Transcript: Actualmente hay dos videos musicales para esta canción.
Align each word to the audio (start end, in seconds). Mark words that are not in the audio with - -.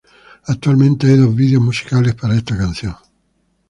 Actualmente 0.45 1.05
hay 1.05 1.17
dos 1.17 1.35
videos 1.35 1.61
musicales 1.61 2.15
para 2.15 2.35
esta 2.35 2.57
canción. 2.57 2.95